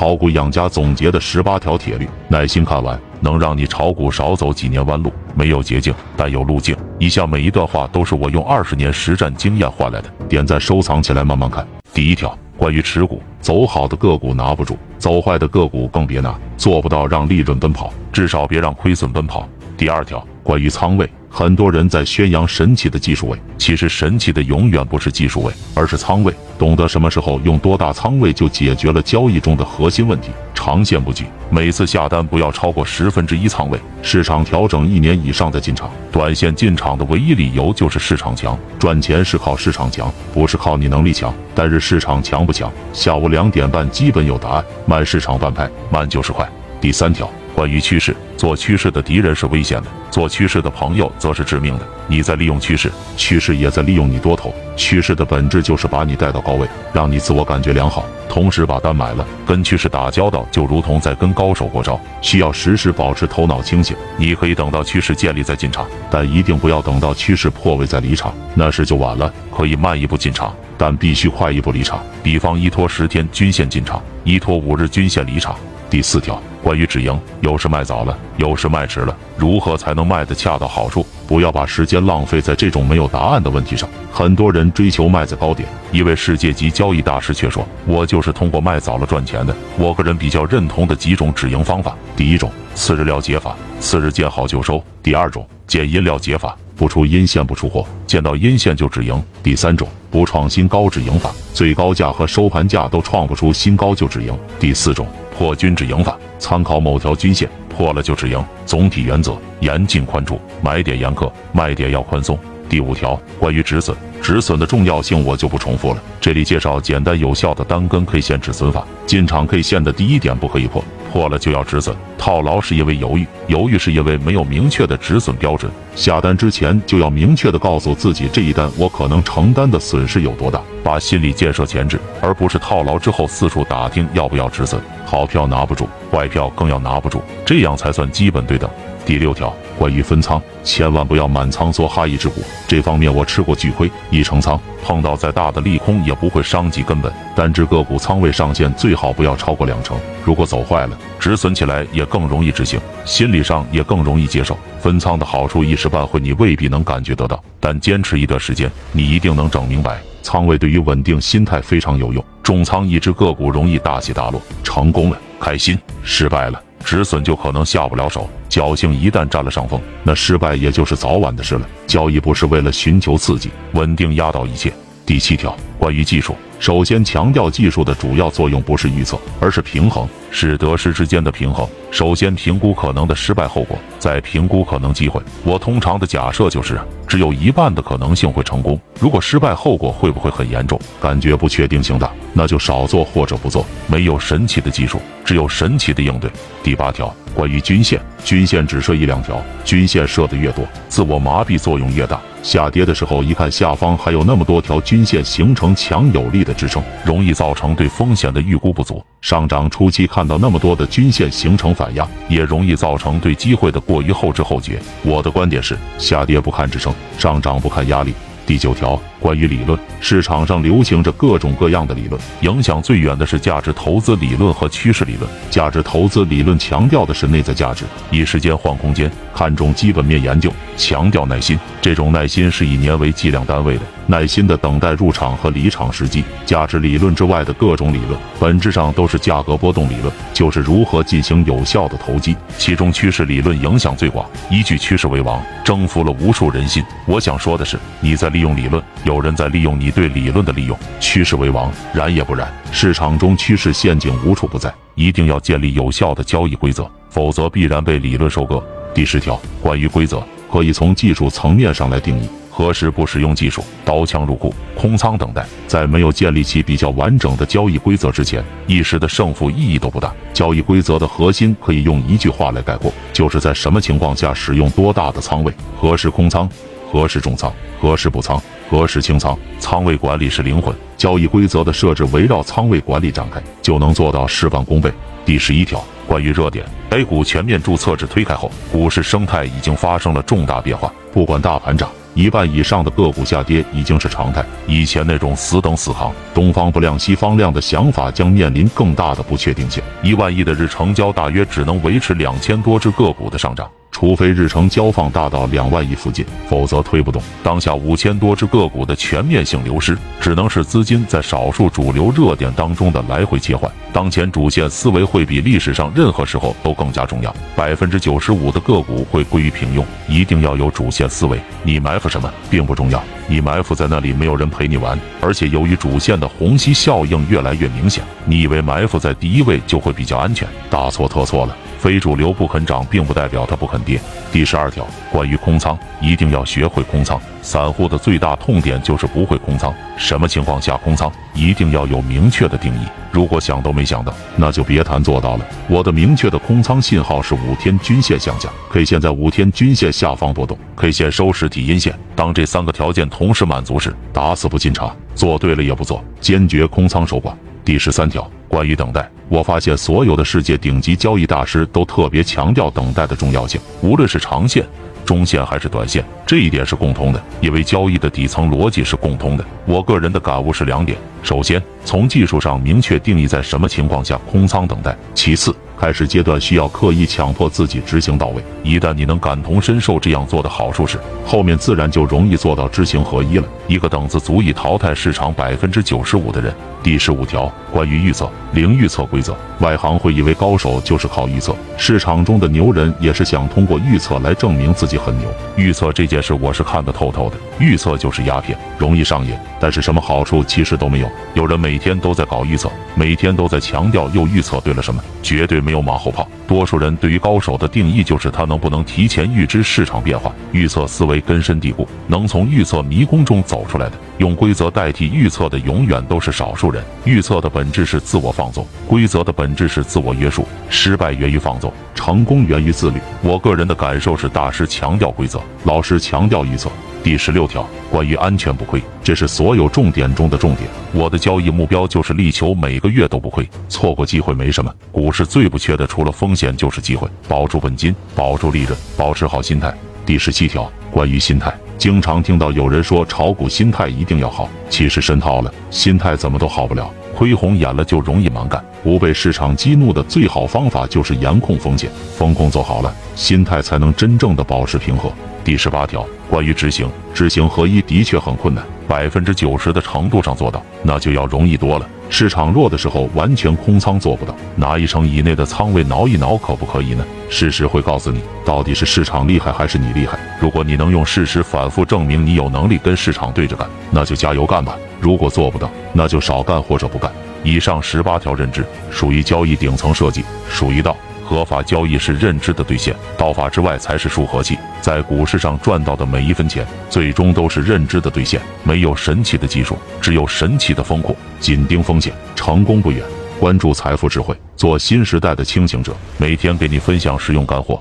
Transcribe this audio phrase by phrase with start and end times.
[0.00, 5.12] 炒股养家总结的十八条铁律，耐心看完，能让你炒股少走几年弯路。
[5.34, 6.74] 没有捷径，但有路径。
[6.98, 11.68] 以下每一段话都是我用二十年实战经验换来的，点赞收藏起来慢慢看。
[11.92, 19.46] 第一条，关于持股，走好的个股拿不住，走坏的个股更别拿，做不到让利润奔跑，至少别让亏损奔跑。
[19.76, 21.06] 第二条，关于仓位。
[21.32, 26.34] 很多人在宣扬神奇的技术位，其实神奇的永远不是技术位，而是仓位。
[26.58, 30.30] 懂得什么时候用多大仓位，就解决了交易中的核心问题。
[30.52, 33.78] 长线布局，每次下单不要超过十分之一仓位。
[34.02, 35.88] 市场调整一年以上再进场。
[36.10, 41.32] 短线进场的唯一理由就是市场强，赚钱是靠市场强，不是靠你能力强。
[41.54, 44.64] 但是市场强不强，下午两点半基本有答案。
[44.84, 46.46] 慢市场半拍，慢就是快。
[46.80, 47.30] 第三条。
[47.60, 51.86] 关于趋势，做趋势的敌人是危险的，做趋势的朋友则是致命的。
[52.06, 54.50] 你在利用趋势，趋势也在利用你多头。
[54.76, 59.26] 趋势的本质就是把你带到高位，让你自我感觉良好，同时把单买了。
[59.46, 63.94] 跟趋势打交道，就如同在跟高手过招，需要时时保持头脑清醒。
[64.16, 69.30] 你可以等到趋势建立再进场，但一定不要等到趋势破位再离场，那时就晚了。
[69.54, 72.02] 可以慢一步进场，但必须快一步离场。
[72.22, 75.54] 比方依托十天均线进场，依托五日均线离场。
[75.90, 76.40] 第四条。
[76.62, 81.04] 关于止盈，有时卖早了，有时卖迟了，如何才能卖得恰到好处？
[81.26, 83.88] 不要把时间浪费在这种没有答案的问题上。
[84.12, 105.06] 很多人追求卖在高点，一位世界级交易大师却说：“我就是通过卖早了赚钱的。”我个人比较认同的几种止盈方法：第一种，次日料解法，次日见好就收；第二种，见阴料解法，不出阴线不出货，见到阴线就止盈；第三种，不创新高止盈法，最高价和收盘价都创不出新高就止盈；第四种。
[105.40, 108.44] 破均止盈法，参考某条均线破了就止盈。
[108.66, 112.38] 总体原则：严禁宽出，买点严苛，卖点要宽松。
[112.68, 116.02] 第五条，关于止损，止损的重要性我就不重复了。
[116.20, 118.86] 这里介绍简单有效的单根 K 线止损法。
[119.06, 121.94] 进场 K 线的第一点不可以破，破了就要止损。
[122.16, 125.70] 套牢是因为犹豫，犹豫是因为没有明确的止损标准。
[125.96, 130.60] 下单之前就要明确的告诉自己，这一单我可能承担的损失有多大。
[130.82, 134.80] 把心理建设前置，而不是套牢之后四处打听要不要止损。
[135.04, 138.70] 好票拿不住，坏票更要拿不住，这样才算基本对等。
[139.04, 143.90] 第六条，关于分仓，千万不要满仓做哈一只股，这方面我吃过巨亏。
[144.10, 147.10] 一成仓，碰到再大的利空也不会伤及根本。
[147.34, 154.54] 单只个股仓位上限最好不要超过两成，如果走坏了，止损起来也更容易执行，心理上也更容易接受。
[154.78, 159.98] 分仓的好处一时半会你未必能感觉得到，但坚持一段时间，你一定能整明白。
[160.22, 168.28] 仓位对于稳定心态非常有用，重仓一只个股容易大起大落，成功了开心，失败了止损就可能下不了手。
[168.48, 171.68] 侥幸一旦占了上风，那失败也就是早晚的事了。
[171.86, 174.72] 交易不是为了寻求刺激，稳定压倒一切。
[175.06, 176.34] 第七条，关于技术。
[176.58, 181.68] 首先强调技术的主要作用不是预测，而是平衡，是得失之间的平衡。
[181.90, 185.20] 首先评估可能的失败后果，再评估可能机会。
[185.44, 188.78] 我通常的假设就是，只有一半的可能性会成功。
[189.00, 193.66] 如果失败后果会不会很严重，感觉不确定性大，那就少做或者不做。
[193.86, 196.30] 没有神奇的技术，只有神奇的应对。
[196.62, 202.20] 第八条，关于均线，均线只设一两条，均线设的越多，自我麻痹作用越大。
[202.42, 214.80] 下跌的时候，一看下方还有那么多条均线形成强有力的支撑，容易造成对风险的预估不足；上涨初期看到那么多的均线形成反压，也容易造成对机会的过于后知后觉。
[215.02, 218.14] 我的观点是：下跌不看支撑，上涨不看压力。
[218.46, 225.30] 第九条，关于理论，市场上流行着各种各样的理论，影响最远的是价值投资理论和趋势理论。
[225.48, 231.56] 价值投资理论强调的是内在价值，以时间换空间，看重基本面研究，强调耐心。
[231.80, 236.24] 这种耐心是以年为计量单位的，耐心的等待入场和离场时机。
[236.44, 242.36] 价值理论之外的各种理论，本质上都是价格波动理论，就是如何进行有效的投机。
[242.58, 246.82] 其中趋势理论影响最广，依据趋势为王，征服了无数人心。
[247.06, 248.40] 我想说的是，你在利。
[248.40, 250.78] 用理论， 有人在利用你对理论的利用。
[251.00, 252.48] 趋势为王，然也不然。
[252.70, 258.62] 市场中趋势陷阱无处不在，一定要建立有效的交易规则，否则必然被理论收割。
[258.94, 262.28] 第十条，关于规则，可以从技术层面上来定义。
[262.52, 263.64] 何时不使用技术？
[263.84, 270.14] 刀枪入库，空仓等待，在没有建立起比较完整的交易规则之前，一时的胜负意义都不大。
[270.32, 276.48] 交易规则的核心可以用一句话来概括，就是在什么情况下使用多大的仓位，何时空仓，
[276.90, 279.38] 何时重仓，何时补仓，何时清仓。
[279.58, 284.92] 仓位管理是灵魂，交易规则的设置围绕仓位管理展开，就能做到事半功倍。
[285.24, 290.92] 第十一条，关于热点，A 股全面注册制推开后，股市生态已经发生了重大变化。
[291.12, 291.88] 不管大盘涨。
[292.12, 294.44] 一半以上的个股下跌已经是常态。
[294.66, 299.80] 以前那种死等死行，东方不亮西方亮的想法将面临更大的不确定性。
[300.02, 303.70] 一万亿的日成交大约只能维持两千多只个股的上涨。
[303.90, 307.20] 除非日成交放大到两万亿附近，否则推不动。
[307.42, 313.70] 当下五千多只个股的全面性流失，只能是资金在少数主流热点当中的来回切换。
[313.92, 317.34] 当前主线思维会比历史上任何时候都更加重要。
[317.56, 321.38] 百分之九十五的个股会归于平庸，一定要有主线思维。
[321.64, 324.98] 你埋伏什么并不重要，你埋伏在那里没有人陪你玩。
[325.20, 331.56] 而且由于主线的虹吸效应越来越明显，你以为埋伏在第一位就会比较安全，大错特错了。
[331.80, 334.00] 非主流不肯涨，并不代表它不肯跌。
[334.30, 337.20] 第十二条，关于空仓，一定要学会空仓。
[337.42, 339.74] 散户的最大痛点就是不会空仓。
[339.96, 342.86] 什么情况下空仓，一定要有明确的定义。
[343.10, 345.44] 如果想都没想到，那就别谈做到了。
[345.66, 351.92] 我的明确的空仓信号是五天均线向下，K 线在五天均线下方波动，K 线收实体阴线。
[352.14, 357.32] 当这三个条件同时满足时，打死不进场，做对了也不做，坚决空仓守寡。
[357.64, 364.64] 第十三条，关于等待，我发现所有的世界顶级交易大师都特别强调等待的重要性，无论是长线、
[365.04, 369.44] 中线还是短线，这一点是共通的，因为交易的底层逻辑是共通的。
[369.66, 378.44] 我个人的感悟是两点：首先，从技术上明确定义在什么情况下空仓等待；其次，开始阶段需要刻意强迫自己执行到位。
[378.62, 383.48] 一旦你能感同身受这样做的好处时，后面自然就容易做到知行合一了。
[383.66, 386.54] 一个等字足以淘汰市场百分之九十五的人。
[386.82, 389.36] 第十五条，关于预测，零预测规则。
[389.60, 395.28] 外行会以为高手就是靠预测，市场中的牛人也是想通过预测来证明自己很牛。
[395.56, 401.08] 预测这件事我是看得透透的，预测就是鸦片，容易上瘾，但是什么好处其实都没有。
[401.34, 406.28] 有人每天都在搞预测，每天都在强调又预测对了什么，绝对没没有马后炮。
[406.48, 416.72] 多数人对于高手的定义就是他能不能提前预知市场变化，预测思维根深蒂固，能从预测迷宫中走出来的，用规则代替预测的永远都是少数。
[416.72, 420.44] 人预测的本质是自我放纵，规则的本质是自我约束。
[420.68, 422.98] 失败源于放纵，成功源于自律。
[423.22, 426.68] 我个人的感受是，大师强调规则，老师强调预测。
[427.02, 430.68] 第十六条，关于安全不亏，这是所有重点中的重点。
[430.92, 434.72] 我的交易目标就是力求每个月都不亏，错过机会没什么。
[434.92, 439.74] 股市最不缺的除了风险就是机会，保住本金，保住利润，保持好心态。
[440.04, 441.52] 第十七条，关于心态。
[441.78, 448.62] 经常听到有人说炒股心态一定要好，其实深套了，心态怎么都好不了，亏红眼了就容易蛮干。
[448.82, 455.12] 不被市场激怒的最好方法就是严控风险，风控做好了，心态才能真正的保持平和。
[455.42, 461.88] 第十八条，关于执行，执行合一的确很困难，百分之九十的程度上做到，那就要容易多了。
[462.10, 467.04] 市场弱的时候，完全空仓做不到，拿一成以内的仓位挠一挠，可不可以呢？
[467.28, 470.18] 事实会告诉你，到底是市场厉害还是你厉害。
[470.40, 474.76] 如果你能用事实反复证明你有能力跟市场对着干，那就加油干吧。
[475.00, 477.10] 如果做不到，那就少干或者不干。
[477.42, 480.96] 以上十八条认知属于交易顶层设计，属于道。
[481.24, 484.58] 合法交易是认知的兑现，道法之外才是数和气。
[484.80, 488.40] 在股市上赚到的每一分钱，最终都是认知的兑现。
[488.64, 491.14] 没有神奇的技术，只有神奇的风控。
[491.38, 493.00] 紧盯风险，成功不远。
[493.38, 495.94] 关注财富智慧，做新时代的清醒者。
[496.16, 497.80] 每天给你分享实用干货。